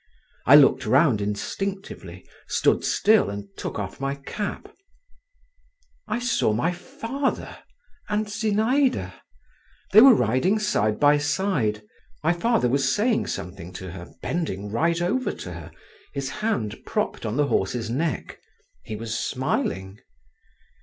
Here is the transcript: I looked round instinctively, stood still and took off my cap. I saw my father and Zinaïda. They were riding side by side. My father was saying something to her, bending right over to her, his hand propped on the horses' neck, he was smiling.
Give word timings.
I 0.47 0.55
looked 0.55 0.87
round 0.87 1.21
instinctively, 1.21 2.27
stood 2.47 2.83
still 2.83 3.29
and 3.29 3.47
took 3.55 3.77
off 3.77 3.99
my 4.01 4.15
cap. 4.15 4.75
I 6.07 6.17
saw 6.17 6.53
my 6.53 6.71
father 6.71 7.59
and 8.09 8.25
Zinaïda. 8.25 9.13
They 9.91 10.01
were 10.01 10.15
riding 10.15 10.57
side 10.57 10.99
by 10.99 11.19
side. 11.19 11.83
My 12.23 12.33
father 12.33 12.67
was 12.67 12.91
saying 12.95 13.27
something 13.27 13.71
to 13.73 13.91
her, 13.91 14.11
bending 14.23 14.71
right 14.71 14.99
over 14.99 15.31
to 15.33 15.53
her, 15.53 15.71
his 16.15 16.31
hand 16.31 16.77
propped 16.83 17.23
on 17.23 17.37
the 17.37 17.45
horses' 17.45 17.91
neck, 17.91 18.39
he 18.83 18.95
was 18.95 19.15
smiling. 19.15 19.99